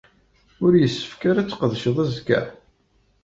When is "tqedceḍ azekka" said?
1.49-2.41